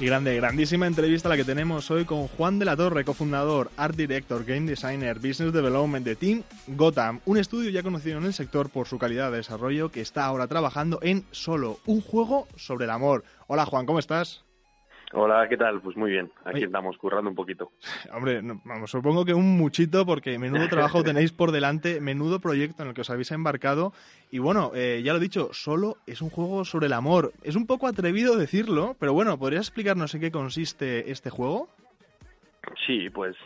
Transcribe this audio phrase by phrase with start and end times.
[0.00, 3.94] Y grande, grandísima entrevista la que tenemos hoy con Juan de la Torre, cofundador, art
[3.94, 8.70] director, game designer, business development de Team Gotham, un estudio ya conocido en el sector
[8.70, 12.90] por su calidad de desarrollo que está ahora trabajando en Solo, un juego sobre el
[12.90, 13.22] amor.
[13.46, 14.44] Hola Juan, ¿cómo estás?
[15.16, 15.80] Hola, ¿qué tal?
[15.80, 17.70] Pues muy bien, aquí estamos currando un poquito.
[18.12, 22.88] Hombre, vamos, supongo que un muchito porque menudo trabajo tenéis por delante, menudo proyecto en
[22.88, 23.92] el que os habéis embarcado
[24.32, 27.32] y bueno, eh, ya lo he dicho, solo es un juego sobre el amor.
[27.44, 31.68] Es un poco atrevido decirlo, pero bueno, ¿podrías explicarnos en qué consiste este juego?
[32.84, 33.36] Sí, pues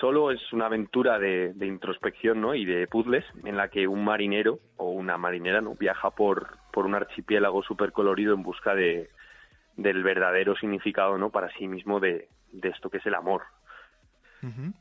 [0.00, 2.56] solo es una aventura de, introspección ¿no?
[2.56, 6.86] y de puzzles en la que un marinero o una marinera no viaja por, por
[6.86, 9.10] un archipiélago súper colorido en busca de,
[9.76, 12.28] del verdadero significado no para sí mismo de,
[12.62, 13.42] esto que es el amor.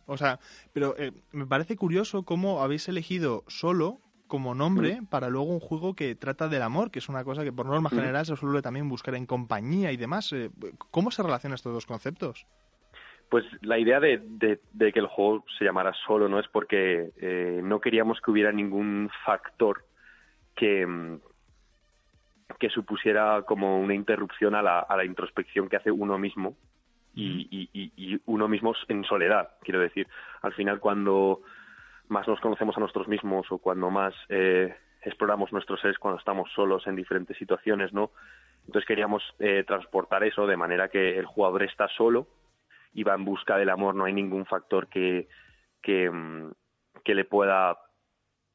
[0.05, 0.37] O sea,
[0.73, 5.95] pero eh, me parece curioso cómo habéis elegido solo como nombre para luego un juego
[5.95, 8.89] que trata del amor, que es una cosa que por norma general se suele también
[8.89, 10.31] buscar en compañía y demás.
[10.33, 10.51] Eh,
[10.91, 12.45] ¿Cómo se relacionan estos dos conceptos?
[13.29, 17.59] Pues la idea de, de, que el juego se llamara solo no es porque eh,
[17.63, 19.83] no queríamos que hubiera ningún factor
[20.55, 21.19] que, mm,
[22.59, 26.55] que supusiera como una interrupción a la, a la introspección que hace uno mismo
[27.13, 30.07] y, y, uno mismo en soledad, quiero decir.
[30.41, 31.41] Al final, cuando
[32.07, 36.51] más nos conocemos a nosotros mismos o cuando más eh, exploramos nuestros seres cuando estamos
[36.53, 38.11] solos en diferentes situaciones, ¿no?
[38.65, 42.27] Entonces queríamos eh, transportar eso de manera que el jugador está solo
[42.93, 45.27] y va en busca del amor, no hay ningún factor que,
[45.81, 46.51] que, mm,
[47.03, 47.77] que le pueda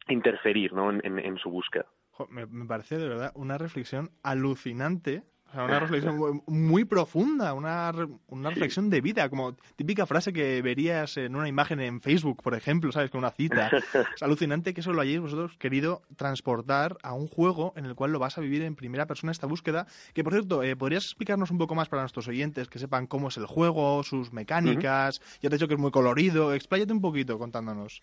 [0.08, 0.90] interferir ¿no?
[0.90, 1.86] en, en su búsqueda
[2.28, 7.92] me, parece de verdad una reflexión alucinante una reflexión muy profunda, una,
[8.28, 12.54] una reflexión de vida, como típica frase que verías en una imagen en Facebook, por
[12.54, 13.10] ejemplo, ¿sabes?
[13.10, 13.70] Con una cita.
[14.14, 18.12] Es alucinante que eso lo hayáis vosotros querido transportar a un juego en el cual
[18.12, 19.86] lo vas a vivir en primera persona esta búsqueda.
[20.14, 23.28] Que, por cierto, eh, ¿podrías explicarnos un poco más para nuestros oyentes, que sepan cómo
[23.28, 25.20] es el juego, sus mecánicas?
[25.42, 26.54] Ya te he dicho que es muy colorido.
[26.54, 28.02] Expláyate un poquito contándonos.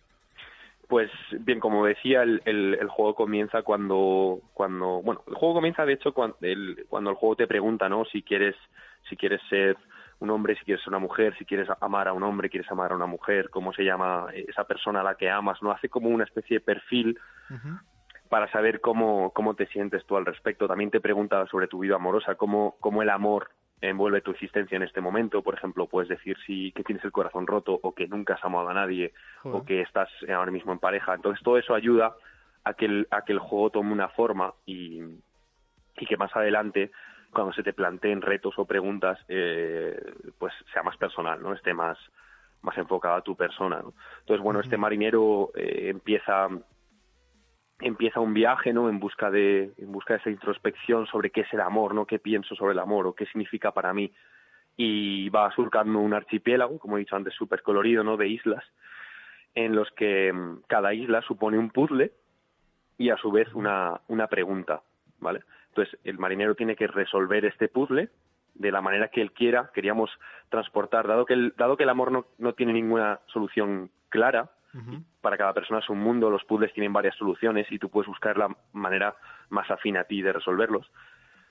[0.88, 5.94] Pues bien, como decía, el, el, juego comienza cuando, cuando, bueno, el juego comienza de
[5.94, 8.06] hecho cuando el, cuando el juego te pregunta, ¿no?
[8.06, 8.56] Si quieres,
[9.09, 9.75] si quieres ser
[10.20, 12.94] un hombre, si quieres ser una mujer, si quieres amar a un hombre, quieres amar
[12.94, 15.72] a una mujer, cómo se llama esa persona a la que amas, ¿no?
[15.72, 17.19] Hace como una especie de perfil
[18.30, 20.68] para saber cómo, cómo te sientes tú al respecto.
[20.68, 23.50] También te pregunta sobre tu vida amorosa, cómo, cómo el amor
[23.82, 25.42] envuelve tu existencia en este momento.
[25.42, 28.70] Por ejemplo, puedes decir si que tienes el corazón roto o que nunca has amado
[28.70, 31.14] a nadie o que estás ahora mismo en pareja.
[31.14, 32.16] Entonces todo eso ayuda
[32.64, 35.02] a que el, a que el juego tome una forma y,
[35.98, 36.92] y que más adelante
[37.32, 40.00] cuando se te planteen retos o preguntas eh,
[40.38, 41.98] pues sea más personal, no esté más
[42.64, 43.82] más enfocado a tu persona.
[44.20, 46.50] Entonces bueno, este marinero eh, empieza
[47.80, 51.54] empieza un viaje no en busca de en busca de esa introspección sobre qué es
[51.54, 54.12] el amor no qué pienso sobre el amor o qué significa para mí.
[54.80, 58.64] Y va surcando un archipiélago como he dicho antes súper colorido no de islas
[59.56, 62.12] en los que mm, cada isla supone un puzzle
[62.98, 64.82] y a su vez una una pregunta
[65.20, 68.10] vale entonces el marinero tiene que resolver este puzzle
[68.56, 69.70] de la manera que él quiera.
[69.74, 70.10] Queríamos
[70.50, 74.50] transportar dado que el dado que el amor no, no tiene ninguna solución clara
[75.22, 78.38] para cada persona es un mundo, los puzzles tienen varias soluciones y tú puedes buscar
[78.38, 79.16] la manera
[79.50, 80.92] más afín a ti de resolverlos.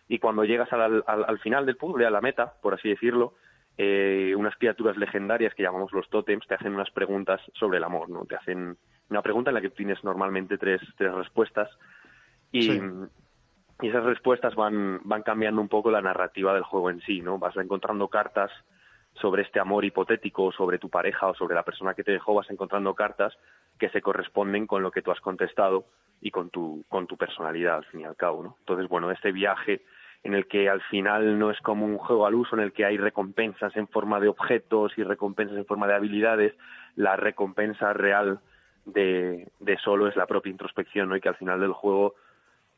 [0.09, 3.35] Y cuando llegas al, al, final del puzzle, a la meta, por así decirlo,
[3.77, 8.09] eh, unas criaturas legendarias que llamamos los tótems te hacen unas preguntas sobre el amor,
[8.09, 8.25] ¿no?
[8.25, 8.79] Te hacen
[9.11, 11.69] una pregunta en la que tienes normalmente tres, tres respuestas
[12.53, 17.21] y, y esas respuestas van, van cambiando un poco la narrativa del juego en sí,
[17.21, 17.39] ¿no?
[17.39, 18.51] Vas encontrando cartas
[19.21, 22.51] sobre este amor hipotético, sobre tu pareja o sobre la persona que te dejó, vas
[22.51, 23.37] encontrando cartas
[23.79, 25.85] que se corresponden con lo que tú has contestado
[26.21, 28.57] y con tu, con tu personalidad, al fin y al cabo, ¿no?
[28.61, 29.83] Entonces, bueno, este viaje
[30.25, 32.85] en el que al final no es como un juego al uso en el que
[32.85, 36.55] hay recompensas en forma de objetos y recompensas en forma de habilidades,
[36.97, 38.41] la recompensa real
[38.87, 41.17] de, de solo es la propia introspección, ¿no?
[41.17, 42.15] Y que al final del juego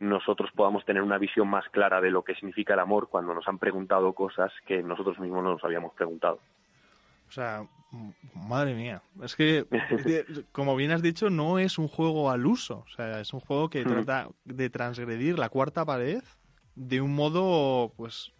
[0.00, 3.46] nosotros podamos tener una visión más clara de lo que significa el amor cuando nos
[3.48, 6.38] han preguntado cosas que nosotros mismos no nos habíamos preguntado.
[7.28, 7.66] O sea,
[8.34, 9.66] madre mía, es que,
[10.52, 13.70] como bien has dicho, no es un juego al uso, o sea, es un juego
[13.70, 16.22] que trata de transgredir la cuarta pared
[16.74, 18.32] de un modo, pues,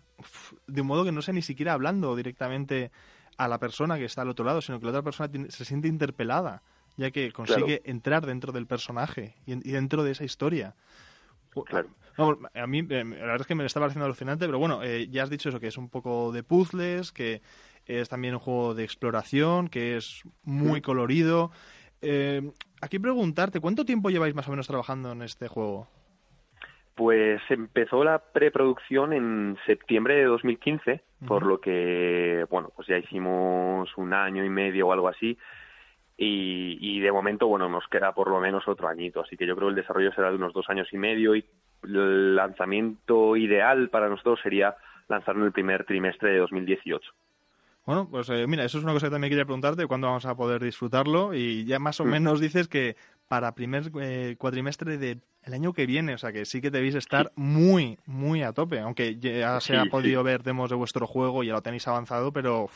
[0.66, 2.92] de un modo que no sea ni siquiera hablando directamente
[3.36, 5.88] a la persona que está al otro lado, sino que la otra persona se siente
[5.88, 6.62] interpelada,
[6.96, 10.74] ya que consigue entrar dentro del personaje y, dentro de esa historia.
[11.64, 11.88] Claro.
[12.54, 15.22] a mí eh, la verdad es que me está pareciendo alucinante, pero bueno, eh, ya
[15.22, 17.42] has dicho eso, que es un poco de puzzles, que
[17.86, 21.50] es también un juego de exploración, que es muy colorido.
[22.02, 22.42] Eh,
[22.80, 25.88] aquí preguntarte, ¿cuánto tiempo lleváis más o menos trabajando en este juego?
[26.94, 33.88] Pues empezó la preproducción en septiembre de 2015, por lo que, bueno, pues ya hicimos
[33.96, 35.38] un año y medio o algo así.
[36.20, 39.20] Y, y, de momento, bueno, nos queda por lo menos otro añito.
[39.20, 41.44] Así que yo creo que el desarrollo será de unos dos años y medio y
[41.84, 44.76] el lanzamiento ideal para nosotros sería
[45.08, 47.10] lanzarlo en el primer trimestre de 2018.
[47.86, 50.36] Bueno, pues eh, mira, eso es una cosa que también quería preguntarte, ¿cuándo vamos a
[50.36, 51.32] poder disfrutarlo?
[51.32, 52.08] Y ya más o mm.
[52.08, 52.96] menos dices que
[53.28, 57.32] para primer eh, cuatrimestre del año que viene, o sea que sí que debéis estar
[57.34, 61.46] muy, muy a tope, aunque ya se ha podido ver demos de vuestro juego y
[61.46, 62.68] ya lo tenéis avanzado, pero...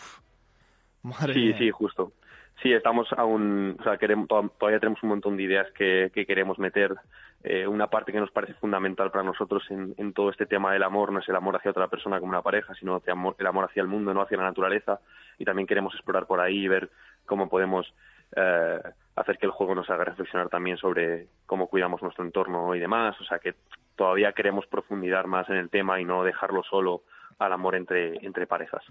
[1.03, 2.13] madre sí, sí, justo.
[2.63, 6.95] Sí, estamos aún, o sea, queremos, todavía tenemos un montón de ideas que, queremos meter.
[7.43, 11.11] Eh, una parte que nos parece fundamental para nosotros en, todo este tema del amor
[11.11, 13.89] no es el amor hacia otra persona como una pareja, sino el amor hacia el
[13.89, 15.01] mundo, no hacia la naturaleza.
[15.39, 16.89] Y también queremos explorar por ahí y ver
[17.27, 17.93] cómo podemos
[18.37, 18.81] eh,
[19.17, 23.21] hacer que el juego nos haga reflexionar también sobre cómo cuidamos nuestro entorno y demás.
[23.21, 23.55] O sea, que
[23.97, 27.03] todavía queremos profundizar más en el tema y no dejarlo solo
[27.47, 28.85] al amor entre, entre parejas.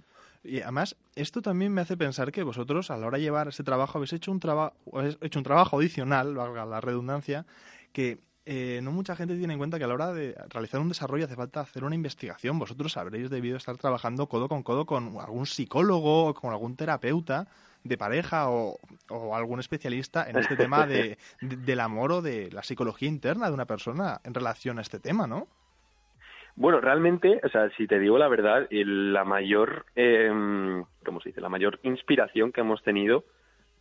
[0.43, 3.63] Y además, esto también me hace pensar que vosotros, a la hora de llevar ese
[3.63, 4.73] trabajo, habéis hecho un, trabajo
[5.21, 7.45] hecho un trabajo adicional, valga la redundancia,
[7.93, 10.89] que eh, no mucha gente tiene en cuenta que a la hora de realizar un
[10.89, 12.57] desarrollo hace falta hacer una investigación.
[12.57, 17.47] Vosotros habréis debido estar trabajando codo con codo con algún psicólogo o con algún terapeuta
[17.83, 18.79] de pareja o,
[19.33, 23.65] algún especialista en este tema de, del amor o de la psicología interna de una
[23.65, 25.47] persona en relación a este tema, ¿no?
[26.61, 30.29] Bueno, realmente, o sea, si te digo la verdad, la mayor, eh,
[31.03, 31.41] ¿cómo se dice?
[31.41, 33.23] La mayor inspiración que hemos tenido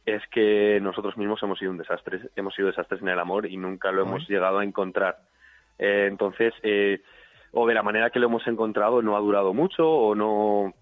[0.07, 3.59] es que nosotros mismos hemos sido un desastre, hemos sido desastres en el amor y
[3.59, 5.19] nunca lo hemos llegado a encontrar.
[5.79, 7.03] Eh, entonces, eh,
[7.53, 10.73] o de la manera que lo hemos encontrado no ha durado mucho o no,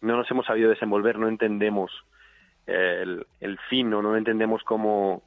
[0.00, 1.92] no nos hemos sabido desenvolver, no entendemos
[2.66, 5.22] el, el fin o no entendemos cómo,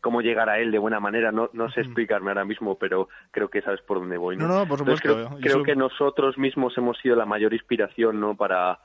[0.00, 1.32] cómo llegar a él de buena manera.
[1.32, 4.36] No, no sé explicarme ahora mismo, pero creo que sabes por dónde voy.
[4.36, 5.30] No, no, por supuesto.
[5.40, 8.36] creo, que nosotros mismos hemos sido la mayor inspiración ¿no?
[8.36, 8.80] para,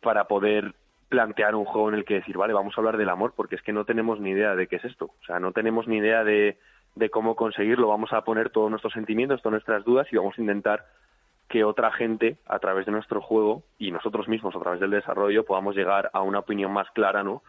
[0.00, 0.74] para poder
[1.08, 3.62] plantear un juego en el que decir, vale, vamos a hablar del amor, porque es
[3.62, 5.06] que no tenemos ni idea de qué es esto.
[5.06, 6.58] O sea, no tenemos ni idea de,
[6.94, 7.88] de cómo conseguirlo.
[7.88, 10.86] Vamos a poner todos nuestros sentimientos, todas nuestras dudas y vamos a intentar
[11.48, 15.44] que otra gente, a través de nuestro juego y nosotros mismos, a través del desarrollo,
[15.44, 17.42] podamos llegar a una opinión más clara ¿no?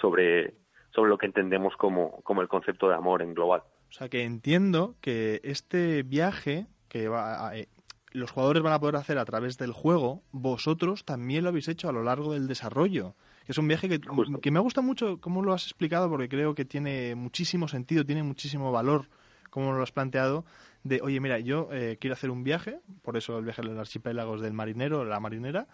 [0.00, 0.54] sobre,
[0.94, 3.62] sobre lo que entendemos como, como el concepto de amor en global.
[3.90, 7.68] O sea que entiendo que este viaje que va eh,
[8.12, 11.88] los jugadores van a poder hacer a través del juego, vosotros también lo habéis hecho
[11.88, 13.14] a lo largo del desarrollo.
[13.46, 14.00] Es un viaje que,
[14.40, 18.22] que me gusta mucho cómo lo has explicado porque creo que tiene muchísimo sentido, tiene
[18.22, 19.08] muchísimo valor
[19.50, 20.44] como lo has planteado,
[20.82, 23.78] de, oye, mira, yo eh, quiero hacer un viaje, por eso el viaje a los
[23.78, 25.68] archipiélagos del marinero, la marinera,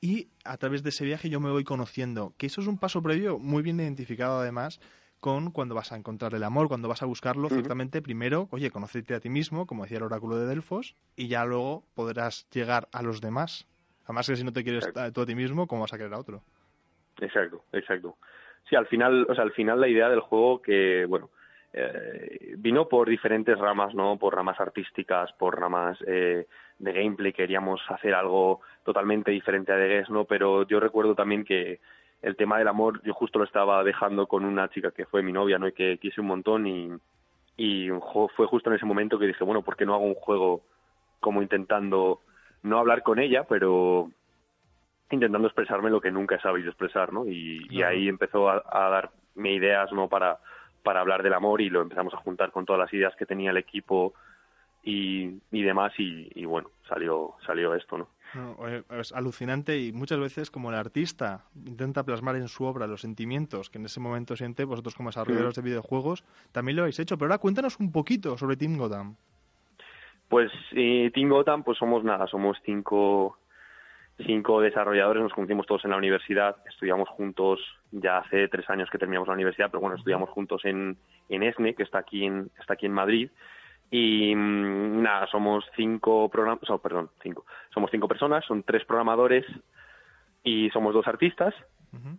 [0.00, 3.02] y a través de ese viaje yo me voy conociendo, que eso es un paso
[3.02, 4.80] previo muy bien identificado además
[5.20, 9.14] con cuando vas a encontrar el amor, cuando vas a buscarlo, ciertamente primero, oye, conocerte
[9.14, 13.00] a ti mismo, como decía el oráculo de Delfos, y ya luego podrás llegar a
[13.02, 13.66] los demás.
[14.04, 16.18] Además que si no te quieres tú a ti mismo, ¿cómo vas a querer a
[16.18, 16.42] otro?
[17.22, 18.18] Exacto, exacto.
[18.68, 21.30] Sí, al final, o sea, al final la idea del juego que, bueno,
[21.76, 24.16] eh, vino por diferentes ramas, ¿no?
[24.16, 26.46] Por ramas artísticas, por ramas eh,
[26.78, 27.32] de gameplay.
[27.32, 30.24] Queríamos hacer algo totalmente diferente a The Guest, ¿no?
[30.24, 31.80] Pero yo recuerdo también que
[32.22, 35.32] el tema del amor yo justo lo estaba dejando con una chica que fue mi
[35.32, 35.66] novia, ¿no?
[35.66, 36.92] Y que quise un montón y,
[37.56, 37.88] y
[38.36, 40.62] fue justo en ese momento que dije, bueno, ¿por qué no hago un juego
[41.18, 42.20] como intentando
[42.62, 44.10] no hablar con ella, pero
[45.10, 47.26] intentando expresarme lo que nunca he sabido expresar, ¿no?
[47.26, 50.08] Y, ahí empezó a, a darme ideas, ¿no?
[50.08, 50.38] Para
[50.84, 53.50] para hablar del amor y lo empezamos a juntar con todas las ideas que tenía
[53.50, 54.14] el equipo
[54.84, 58.08] y, y demás y, bueno, salió, salió esto, ¿no?
[58.98, 63.70] Es alucinante y muchas veces como el artista intenta plasmar en su obra los sentimientos
[63.70, 67.16] que en ese momento siente, vosotros como desarrolladores de videojuegos también lo habéis hecho.
[67.16, 69.16] Pero ahora cuéntanos un poquito sobre Team Gotham.
[70.28, 73.38] Pues eh, Team Gotham, pues somos nada, somos cinco
[74.18, 78.98] cinco desarrolladores, nos conocimos todos en la universidad, estudiamos juntos ya hace tres años que
[78.98, 80.96] terminamos la universidad, pero bueno, estudiamos juntos en,
[81.28, 83.30] en ESNE, que está aquí en, está aquí en Madrid,
[83.90, 89.44] y mm, nada, somos cinco programas, perdón, cinco, somos cinco personas, son tres programadores
[90.42, 91.54] y somos dos artistas,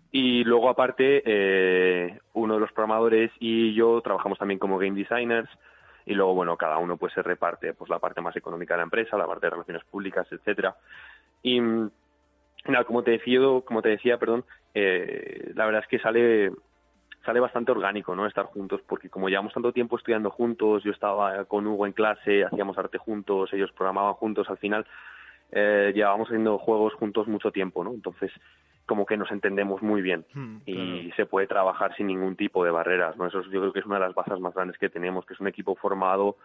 [0.09, 5.49] y luego aparte, eh, uno de los programadores y yo trabajamos también como game designers,
[6.05, 8.83] y luego, bueno, cada uno pues se reparte pues la parte más económica de la
[8.83, 10.75] empresa, la parte de relaciones públicas, etcétera.
[11.41, 16.51] Y nada, como te decía, como te decía, perdón, eh, la verdad es que sale
[17.25, 18.27] sale bastante orgánico, ¿no?
[18.27, 22.43] Estar juntos, porque como llevamos tanto tiempo estudiando juntos, yo estaba con Hugo en clase,
[22.45, 24.85] hacíamos arte juntos, ellos programaban juntos, al final
[25.51, 27.93] eh, llevábamos haciendo juegos juntos mucho tiempo, ¿no?
[27.93, 28.31] Entonces,
[28.85, 32.71] como que nos entendemos muy bien hmm, y se puede trabajar sin ningún tipo de
[32.71, 33.27] barreras, ¿no?
[33.27, 35.39] Eso yo creo que es una de las bases más grandes que tenemos, que es
[35.39, 36.37] un equipo formado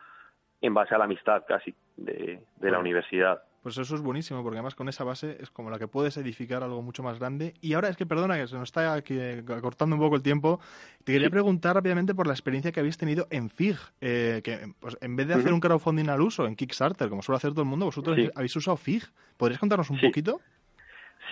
[0.60, 3.42] en base a la amistad casi de, de la universidad.
[3.62, 6.62] Pues eso es buenísimo, porque además con esa base es como la que puedes edificar
[6.62, 7.52] algo mucho más grande.
[7.60, 9.18] Y ahora es que, perdona, que se nos está aquí
[9.60, 10.60] cortando un poco el tiempo,
[11.04, 14.96] te quería preguntar rápidamente por la experiencia que habéis tenido en FIG, eh, que pues,
[15.02, 17.68] en vez de hacer un crowdfunding al uso en Kickstarter, como suele hacer todo el
[17.68, 19.04] mundo, vosotros habéis usado FIG.
[19.36, 20.40] ¿Podrías contarnos un poquito?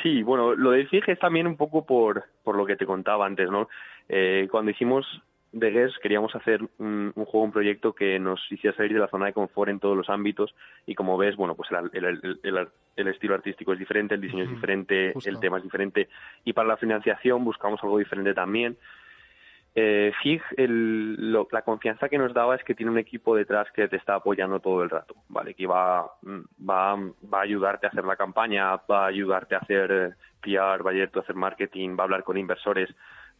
[0.02, 3.26] Sí, bueno, lo de FIG es también un poco por, por lo que te contaba
[3.26, 3.69] antes, ¿no?
[4.09, 5.07] Eh, cuando hicimos
[5.52, 9.26] de Guess queríamos hacer un, juego, un proyecto que nos hiciera salir de la zona
[9.26, 10.55] de confort en todos los ámbitos
[10.87, 15.40] y como ves, bueno, pues el, estilo artístico es diferente, el diseño es diferente, el
[15.40, 16.09] tema es diferente
[16.45, 18.76] y para la financiación buscamos algo diferente también.
[19.75, 23.97] Eh, FIG, la confianza que nos daba es que tiene un equipo detrás que te
[23.97, 25.55] está apoyando todo el rato, ¿vale?
[25.55, 26.11] Que va,
[26.69, 30.11] va, va a ayudarte a hacer la campaña, va a ayudarte a hacer eh,
[30.41, 32.89] PR, va a ayudarte a hacer marketing, va a hablar con inversores.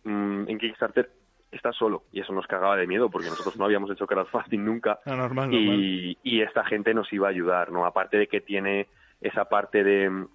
[0.04, 1.11] Mm, en Kickstarter
[1.50, 5.00] está solo y eso nos cagaba de miedo porque nosotros no habíamos hecho crowdfunding nunca
[5.06, 7.87] ah, y, y esta gente nos iba a ayudar, ¿no?
[7.87, 8.87] Aparte de que tiene
[9.20, 10.26] esa parte de,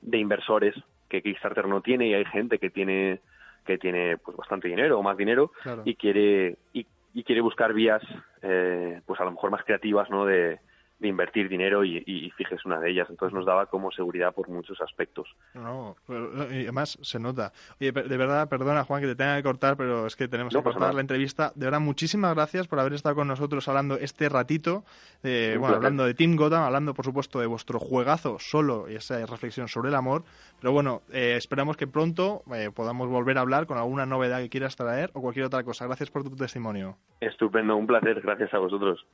[0.00, 0.74] de inversores
[1.08, 3.20] que Kickstarter no tiene y hay gente que tiene
[3.64, 5.52] que tiene pues bastante dinero o más dinero
[5.84, 8.02] y quiere y, y, quiere buscar vías
[8.42, 10.58] eh, pues a lo mejor más creativas no de,
[11.02, 13.08] de invertir dinero y, y, Figes una de ellas.
[13.10, 15.28] Entonces nos daba como seguridad por muchos aspectos.
[15.52, 17.52] No, y además se nota.
[17.80, 20.62] Oye, de verdad, perdona Juan que te tenga que cortar, pero es que tenemos que
[20.62, 21.52] cortar la entrevista.
[21.54, 24.84] De verdad, muchísimas gracias por haber estado con nosotros hablando este ratito,
[25.22, 29.68] bueno, hablando de Team Gotham, hablando por supuesto de vuestro juegazo solo y esa reflexión
[29.68, 30.24] sobre el amor.
[30.60, 34.48] Pero bueno, eh, esperamos que pronto eh, podamos volver a hablar con alguna novedad que
[34.48, 35.86] quieras traer o cualquier otra cosa.
[35.86, 36.96] Gracias por tu testimonio.
[37.20, 38.20] Estupendo, un placer.
[38.20, 39.04] Gracias a vosotros.